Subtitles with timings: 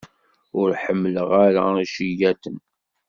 [0.59, 2.57] Ur ḥemmleɣ ara iceyyaten.